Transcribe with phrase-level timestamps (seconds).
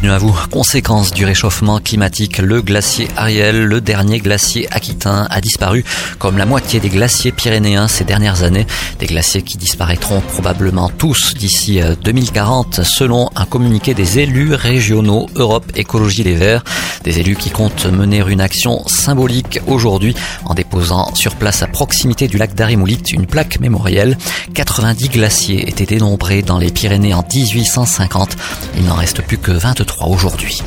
[0.00, 0.46] Bienvenue à vous.
[0.50, 5.84] Conséquence du réchauffement climatique, le glacier Ariel, le dernier glacier aquitain, a disparu
[6.18, 8.66] comme la moitié des glaciers pyrénéens ces dernières années.
[8.98, 15.28] Des glaciers qui disparaîtront probablement tous d'ici 2040 euh, selon un communiqué des élus régionaux
[15.34, 16.64] Europe Écologie Les Verts.
[17.04, 20.14] Des élus qui comptent mener une action symbolique aujourd'hui
[20.46, 24.16] en déposant sur place à proximité du lac d'Arimoulit une plaque mémorielle.
[24.54, 28.36] 90 glaciers étaient dénombrés dans les Pyrénées en 1850.
[28.76, 29.52] Il n'en reste plus que
[29.98, 30.62] 20 aujourd'hui.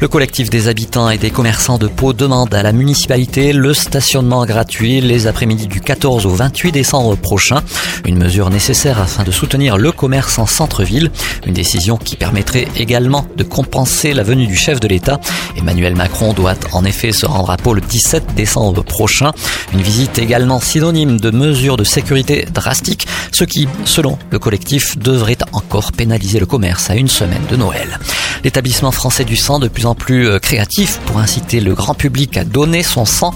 [0.00, 4.44] Le collectif des habitants et des commerçants de Pau demande à la municipalité le stationnement
[4.44, 7.62] gratuit les après-midi du 14 au 28 décembre prochain.
[8.04, 11.10] Une mesure nécessaire afin de soutenir le commerce en centre-ville.
[11.46, 15.20] Une décision qui permettrait également de compenser la venue du chef de l'État.
[15.56, 19.30] Emmanuel Macron doit en effet se rendre à Pau le 17 décembre prochain.
[19.72, 25.38] Une visite également synonyme de mesures de sécurité drastiques, ce qui, selon le collectif, devrait
[25.52, 27.98] encore pénaliser le commerce à une semaine de Noël.
[28.44, 32.36] L'établissement français du sang, de plus en plus euh, créatif pour inciter le grand public
[32.36, 33.34] à donner son sang.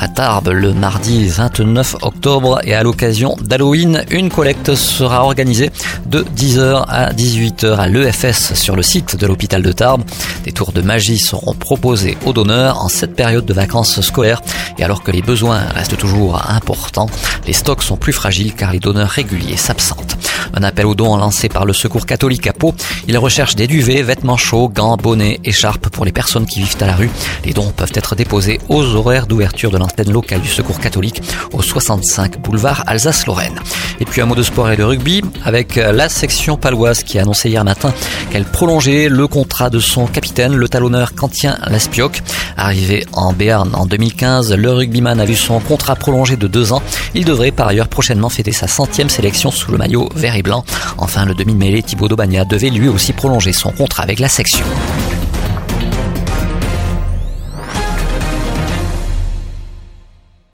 [0.00, 5.70] À Tarbes, le mardi 29 octobre et à l'occasion d'Halloween, une collecte sera organisée
[6.06, 10.04] de 10h à 18h à l'EFS sur le site de l'hôpital de Tarbes.
[10.44, 14.40] Des tours de magie seront proposés aux donneurs en cette période de vacances scolaires
[14.78, 17.08] et alors que les besoins restent toujours importants,
[17.46, 20.16] les stocks sont plus fragiles car les donneurs réguliers s'absentent.
[20.54, 22.74] Un appel aux dons lancé par le Secours catholique à Pau.
[23.06, 26.86] Il recherche des duvets, vêtements chauds, gants, bonnets, écharpes pour les personnes qui vivent à
[26.86, 27.10] la rue.
[27.44, 31.22] Les dons peuvent être déposés aux horaires d'ouverture de l'antenne locale du Secours catholique
[31.52, 33.58] au 65 boulevard Alsace-Lorraine.
[34.00, 37.22] Et puis un mot de sport et de rugby avec la section paloise qui a
[37.22, 37.92] annoncé hier matin
[38.30, 42.22] qu'elle prolongeait le contrat de son capitaine, le talonneur Quentien Laspioc.
[42.56, 46.82] Arrivé en Béarn en 2015, le rugbyman a vu son contrat prolongé de deux ans.
[47.14, 50.64] Il devrait par ailleurs prochainement fêter sa centième sélection sous le maillot vert et blanc.
[50.98, 54.66] Enfin, le demi-mêlée Thibaut Daubagna devait lui aussi prolonger son contrat avec la section.